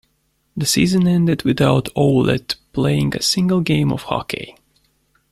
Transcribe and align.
The 0.57 0.65
season 0.65 1.07
ended 1.07 1.43
without 1.43 1.93
Ouellet 1.95 2.55
playing 2.73 3.15
a 3.15 3.21
single 3.21 3.61
game 3.61 3.91
of 3.91 4.01
hockey. 4.01 4.55